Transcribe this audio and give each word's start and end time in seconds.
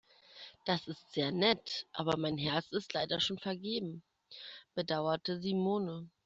Das 0.65 0.87
ist 0.87 1.11
sehr 1.13 1.31
nett, 1.31 1.85
aber 1.93 2.17
mein 2.17 2.39
Herz 2.39 2.71
ist 2.71 2.91
leider 2.93 3.19
schon 3.19 3.37
vergeben, 3.37 4.01
bedauerte 4.73 5.39
Simone. 5.39 6.09